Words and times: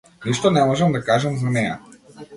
Ништо 0.29 0.51
не 0.55 0.63
можам 0.71 0.97
да 0.97 1.03
кажам 1.11 1.39
за 1.45 1.55
неа. 1.59 1.77